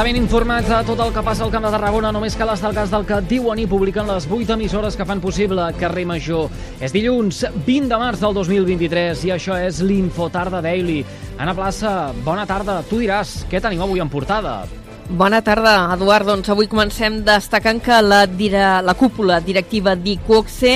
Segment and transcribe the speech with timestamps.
[0.00, 2.70] està ben informat de tot el que passa al Camp de Tarragona, només cal estar
[2.70, 6.48] al cas del que diuen i publiquen les 8 emissores que fan possible Carrer Major.
[6.80, 11.02] És dilluns 20 de març del 2023 i això és l'Infotarda Daily.
[11.36, 12.80] Anna Plaça, bona tarda.
[12.88, 14.62] Tu diràs, què tenim avui en portada?
[15.10, 16.22] Bona tarda, Eduard.
[16.28, 20.74] Doncs avui comencem destacant que la, dire, la cúpula directiva d'ICOXE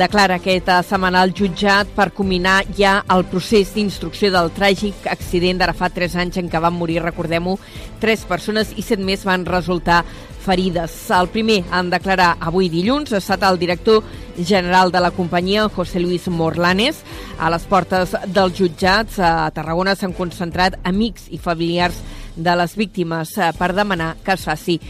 [0.00, 5.76] declara aquesta setmana al jutjat per combinar ja el procés d'instrucció del tràgic accident d'ara
[5.76, 7.58] fa 3 anys en què van morir, recordem-ho,
[8.00, 10.06] 3 persones i 7 més van resultar
[10.46, 10.96] ferides.
[11.12, 14.00] El primer en declarar avui dilluns ha estat el director
[14.38, 17.04] general de la companyia, José Luis Morlanes.
[17.36, 22.00] A les portes dels jutjats a Tarragona s'han concentrat amics i familiars
[22.36, 24.80] les víctimes eh, per demanar que es faci.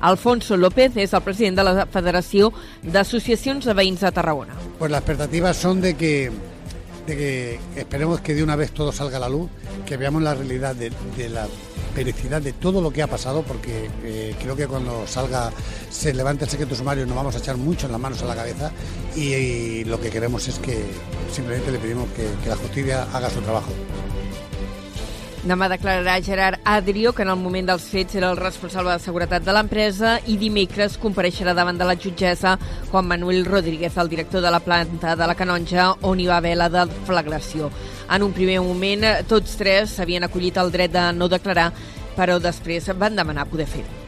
[0.00, 4.54] Alfonso López és el president de la Federació d'Associacions de Veïns de Tarragona.
[4.78, 6.30] Pues las expectativas son de que,
[7.06, 9.50] de que esperemos que de una vez todo salga a la luz,
[9.84, 11.48] que veamos la realidad de, de la
[11.94, 15.50] pericidad de todo lo que ha pasado, porque eh, creo que cuando salga,
[15.90, 18.36] se levante el secreto sumario, nos vamos a echar mucho en las manos a la
[18.36, 18.70] cabeza
[19.16, 20.84] y, lo que queremos es que
[21.32, 23.70] simplemente le pedimos que la justicia haga su trabajo.
[25.44, 29.44] Demà declararà Gerard Adrio, que en el moment dels fets era el responsable de seguretat
[29.44, 32.54] de l'empresa, i dimecres compareixerà davant de la jutgessa
[32.88, 36.54] Juan Manuel Rodríguez, el director de la planta de la Canonja, on hi va haver
[36.56, 37.68] la deflagració.
[38.08, 41.68] En un primer moment, tots tres s'havien acollit el dret de no declarar,
[42.16, 44.03] però després van demanar poder fer-ho.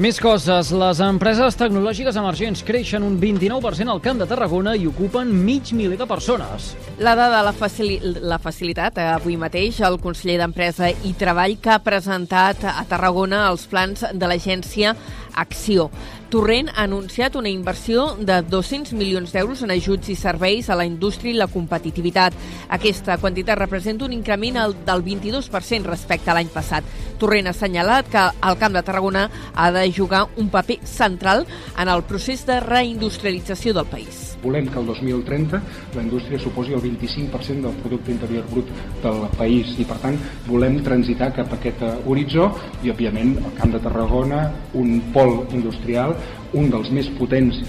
[0.00, 0.70] Més coses.
[0.72, 5.98] Les empreses tecnològiques emergents creixen un 29% al Camp de Tarragona i ocupen mig miler
[6.00, 6.70] de persones.
[7.04, 11.82] La dada la, facili la facilitat avui mateix el conseller d'Empresa i Treball que ha
[11.84, 14.94] presentat a Tarragona els plans de l'agència
[15.36, 15.90] Acció.
[16.30, 20.86] Torrent ha anunciat una inversió de 200 milions d'euros en ajuts i serveis a la
[20.86, 22.36] indústria i la competitivitat.
[22.70, 26.86] Aquesta quantitat representa un increment del 22% respecte a l'any passat.
[27.18, 31.90] Torrent ha assenyalat que el Camp de Tarragona ha de jugar un paper central en
[31.90, 34.28] el procés de reindustrialització del país.
[34.40, 35.60] Volem que el 2030
[35.96, 38.70] la indústria suposi el 25% del producte interior brut
[39.02, 42.48] del país i, per tant, volem transitar cap a aquest horitzó
[42.84, 44.46] i, òbviament, el Camp de Tarragona,
[44.78, 46.16] un pol industrial,
[46.52, 47.62] un dels més potents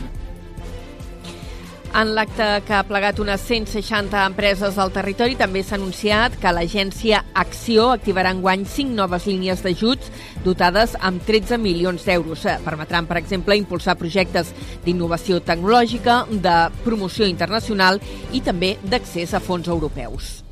[1.91, 7.19] en l'acte que ha plegat unes 160 empreses del territori també s'ha anunciat que l'agència
[7.35, 10.07] Acció activarà enguany 5 noves línies d'ajuts
[10.45, 12.45] dotades amb 13 milions d'euros.
[12.63, 14.53] Permetran, per exemple, impulsar projectes
[14.85, 17.99] d'innovació tecnològica, de promoció internacional
[18.31, 20.45] i també d'accés a fons europeus.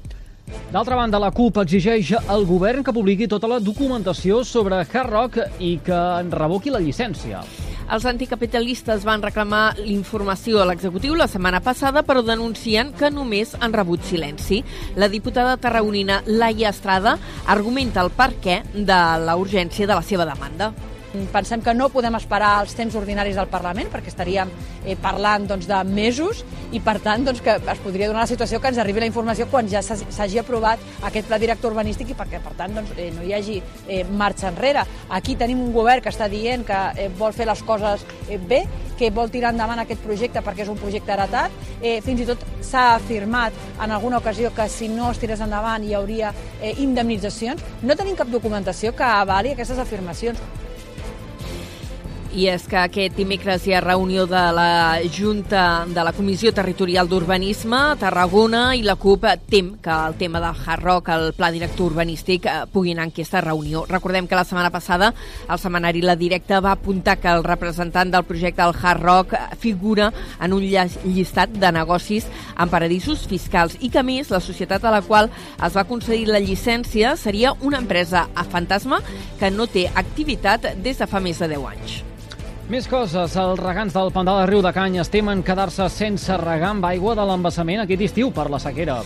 [0.74, 5.42] D'altra banda, la CUP exigeix al govern que publiqui tota la documentació sobre Hard Rock
[5.60, 7.46] i que en revoqui la llicència.
[7.90, 13.74] Els anticapitalistes van reclamar l'informació a l'executiu la setmana passada, però denuncien que només han
[13.74, 14.62] rebut silenci.
[14.96, 17.18] La diputada tarragonina Laia Estrada
[17.48, 20.70] argumenta el per què de la urgència de la seva demanda.
[21.34, 24.52] Pensem que no podem esperar els temps ordinaris del Parlament perquè estaríem
[24.86, 28.60] eh, parlant doncs, de mesos i per tant doncs, que es podria donar la situació
[28.62, 32.42] que ens arribi la informació quan ja s'hagi aprovat aquest pla director urbanístic i perquè
[32.44, 34.86] per tant doncs, eh, no hi hagi eh, marxa enrere.
[35.10, 38.62] Aquí tenim un govern que està dient que eh, vol fer les coses eh, bé,
[39.00, 41.58] que vol tirar endavant aquest projecte perquè és un projecte heretat.
[41.82, 45.84] Eh, fins i tot s'ha afirmat en alguna ocasió que si no es tirés endavant
[45.84, 47.66] hi hauria eh, indemnitzacions.
[47.82, 50.59] No tenim cap documentació que avali aquestes afirmacions.
[52.30, 57.08] I és que aquest dimecres hi ha reunió de la Junta de la Comissió Territorial
[57.10, 61.50] d'Urbanisme a Tarragona i la CUP tem que el tema del Hard Rock, el pla
[61.50, 63.82] director urbanístic, eh, pugui anar en aquesta reunió.
[63.90, 65.10] Recordem que la setmana passada
[65.50, 70.12] el setmanari La Directa va apuntar que el representant del projecte del Hard Rock figura
[70.40, 72.28] en un llistat de negocis
[72.60, 76.40] en paradisos fiscals i que, més, la societat a la qual es va concedir la
[76.40, 79.02] llicència seria una empresa a fantasma
[79.40, 81.98] que no té activitat des de fa més de 10 anys.
[82.70, 83.34] Més coses.
[83.42, 87.26] Els regants del Pantà de Riu de Canyes temen quedar-se sense regar amb aigua de
[87.26, 89.00] l'embassament aquest estiu per la sequera.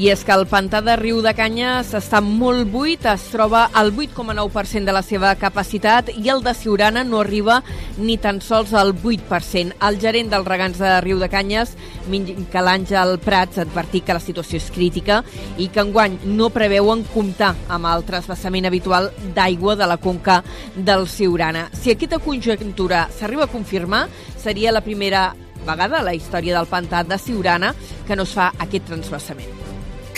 [0.00, 3.90] I és que el pantà de Riu de Canyes està molt buit, es troba al
[3.92, 7.58] 8,9% de la seva capacitat i el de Siurana no arriba
[7.98, 9.74] ni tan sols al 8%.
[9.76, 11.74] El gerent dels regants de Riu de Canyes,
[12.08, 15.18] Miquel Àngel Prats, advertit que la situació és crítica
[15.60, 20.38] i que enguany no preveuen comptar amb el trasbassament habitual d'aigua de la conca
[20.76, 21.66] del Siurana.
[21.76, 24.06] Si aquesta conjuntura s'arriba a confirmar,
[24.40, 25.34] seria la primera
[25.68, 27.74] vegada a la història del pantà de Siurana
[28.08, 28.88] que no es fa aquest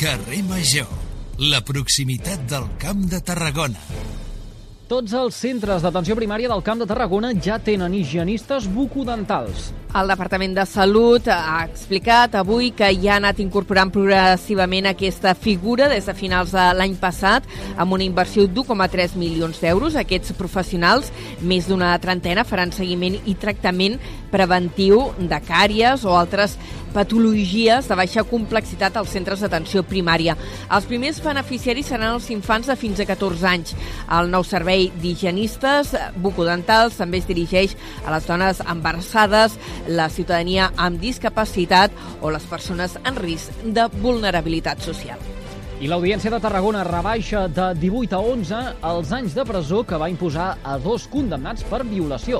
[0.02, 0.88] Carrer Major,
[1.38, 3.78] la proximitat del Camp de Tarragona.
[4.90, 9.70] Tots els centres d'atenció primària del Camp de Tarragona ja tenen higienistes bucodentals.
[9.94, 15.86] El Departament de Salut ha explicat avui que ja ha anat incorporant progressivament aquesta figura
[15.92, 17.46] des de finals de l'any passat
[17.76, 19.96] amb una inversió d'1,3 milions d'euros.
[20.00, 24.00] Aquests professionals, més d'una trentena, faran seguiment i tractament
[24.32, 26.58] preventiu de càries o altres
[26.92, 30.36] patologies de baixa complexitat als centres d'atenció primària.
[30.70, 33.74] Els primers beneficiaris seran els infants de fins a 14 anys.
[34.12, 39.58] El nou servei d'higienistes bucodentals també es dirigeix a les dones embarassades,
[39.88, 45.20] la ciutadania amb discapacitat o les persones en risc de vulnerabilitat social.
[45.82, 48.58] I l'Audiència de Tarragona rebaixa de 18 a 11
[48.92, 52.38] els anys de presó que va imposar a dos condemnats per violació.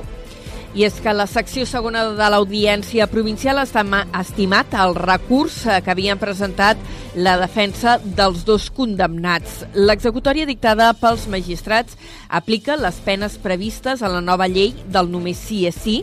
[0.72, 3.82] I és que la secció segona de l'Audiència Provincial està
[4.16, 6.80] estimat el recurs eh, que havien presentat
[7.12, 9.66] la defensa dels dos condemnats.
[9.76, 11.98] L'executòria dictada pels magistrats
[12.28, 15.98] aplica les penes previstes a la nova llei del només sí és sí,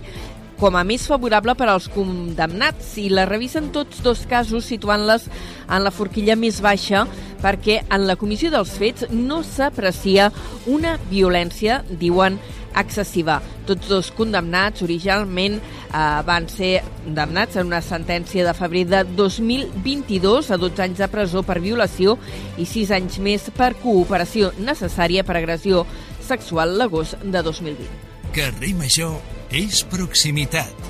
[0.60, 5.26] com a més favorable per als condemnats i la revisen tots dos casos situant-les
[5.72, 7.06] en la forquilla més baixa
[7.40, 10.30] perquè en la comissió dels fets no s'aprecia
[10.68, 12.38] una violència, diuen,
[12.78, 13.40] excessiva.
[13.68, 20.52] Tots dos condemnats originalment eh, van ser condemnats en una sentència de febrer de 2022
[20.52, 22.18] a 12 anys de presó per violació
[22.58, 25.86] i 6 anys més per cooperació necessària per agressió
[26.22, 27.90] sexual l'agost de 2020.
[28.36, 29.18] Carrer Major
[29.50, 30.90] és proximitat.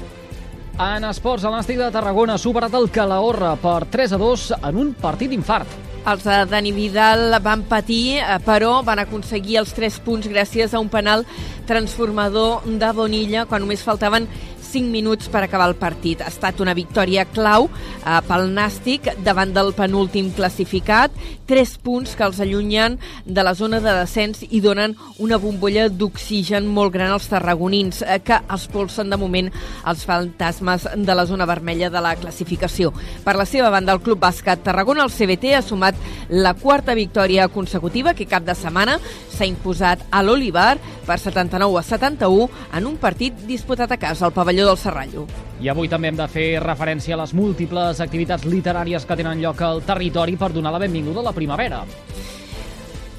[0.79, 4.77] En esports, el Nàstic de Tarragona ha superat el Calahorra per 3 a 2 en
[4.79, 5.88] un partit d'infart.
[6.07, 10.79] Els de Dani Vidal van patir, eh, però van aconseguir els 3 punts gràcies a
[10.79, 11.25] un penal
[11.67, 14.27] transformador de Bonilla quan només faltaven
[14.69, 16.21] 5 minuts per acabar el partit.
[16.21, 21.15] Ha estat una victòria clau eh, pel Nàstic davant del penúltim classificat,
[21.49, 26.67] 3 punts que els allunyen de la zona de descens i donen una bombolla d'oxigen
[26.69, 29.49] molt gran als tarragonins, eh, que expulsen de moment
[29.89, 32.93] els fantasmes de la zona vermella de la classificació.
[33.25, 35.97] Per la seva banda, el Club Bàsquet Tarragona, el CBT, ha sumat
[36.29, 38.99] la quarta victòria consecutiva que cap de setmana
[39.33, 40.77] s'ha imposat a l'Olivar
[41.07, 45.25] per 79 a 71 en un partit disputat a casa al pavelló del Serrallo.
[45.61, 49.61] I avui també hem de fer referència a les múltiples activitats literàries que tenen lloc
[49.61, 51.83] al territori per donar la benvinguda a la primavera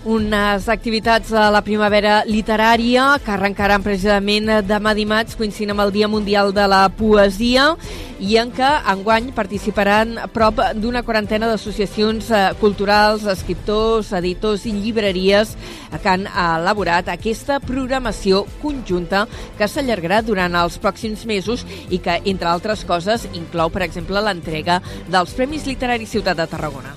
[0.05, 6.09] unes activitats de la primavera literària que arrencaran precisament demà dimarts coincidint amb el Dia
[6.09, 7.75] Mundial de la Poesia
[8.21, 15.53] i en què enguany participaran prop d'una quarantena d'associacions eh, culturals, escriptors, editors i llibreries
[16.01, 19.27] que han elaborat aquesta programació conjunta
[19.59, 24.81] que s'allargarà durant els pròxims mesos i que, entre altres coses, inclou, per exemple, l'entrega
[25.09, 26.97] dels Premis Literaris Ciutat de Tarragona.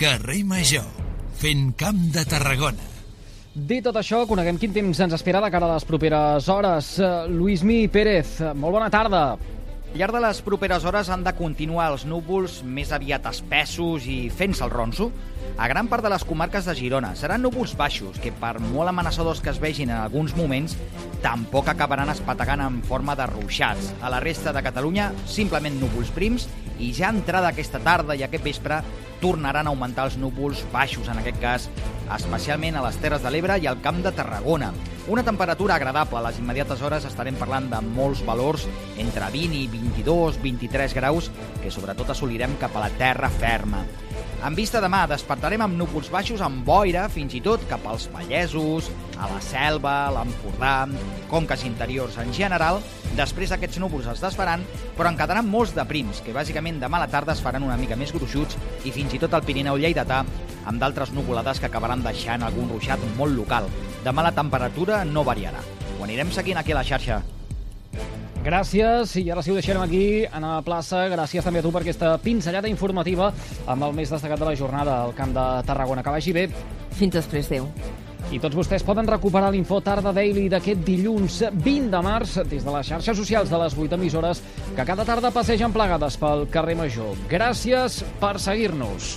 [0.00, 0.99] Carrer Major
[1.40, 2.88] fent camp de Tarragona.
[3.54, 6.90] Dit tot això, coneguem quin temps ens espera de cara a les properes hores.
[7.32, 9.22] Lluís Mi Pérez, molt bona tarda.
[9.90, 14.28] Al llarg de les properes hores han de continuar els núvols més aviat espessos i
[14.30, 15.08] fent-se el ronso
[15.56, 17.10] a gran part de les comarques de Girona.
[17.18, 20.76] Seran núvols baixos que, per molt amenaçadors que es vegin en alguns moments,
[21.24, 23.90] tampoc acabaran espategant en forma de ruixats.
[24.00, 26.46] A la resta de Catalunya, simplement núvols prims
[26.80, 28.80] i ja entrada aquesta tarda i aquest vespre
[29.20, 31.68] tornaran a augmentar els núvols baixos, en aquest cas,
[32.16, 34.72] especialment a les Terres de l'Ebre i al Camp de Tarragona.
[35.12, 36.18] Una temperatura agradable.
[36.18, 38.66] A les immediates hores estarem parlant de molts valors
[38.96, 41.30] entre 20 i 22, 23 graus,
[41.62, 43.84] que sobretot assolirem cap a la terra ferma.
[44.40, 48.86] En vista demà, despertarem amb núvols baixos amb boira, fins i tot cap als Vallesos,
[49.20, 50.86] a la Selva, l'Empordà,
[51.28, 52.80] conques interiors en general.
[53.18, 54.64] Després aquests núvols es desfaran,
[54.96, 57.76] però en quedaran molts de prims, que bàsicament demà a la tarda es faran una
[57.76, 58.56] mica més gruixuts
[58.88, 60.22] i fins i tot el Pirineu lleidatà,
[60.64, 63.68] amb d'altres nuvolades que acabaran deixant algun ruixat molt local.
[64.06, 65.60] Demà la temperatura no variarà.
[65.98, 67.20] Ho anirem seguint aquí a la xarxa.
[68.40, 71.02] Gràcies, i ara sí ho deixarem aquí, a la plaça.
[71.12, 73.28] Gràcies també a tu per aquesta pinzellada informativa
[73.68, 76.02] amb el més destacat de la jornada al Camp de Tarragona.
[76.02, 76.46] Que vagi bé.
[76.96, 77.68] Fins després, Déu.
[78.30, 82.74] I tots vostès poden recuperar l'info Tarda Daily d'aquest dilluns 20 de març des de
[82.76, 84.40] les xarxes socials de les 8 emissores
[84.76, 87.18] que cada tarda passegen plegades pel carrer Major.
[87.28, 89.16] Gràcies per seguir-nos.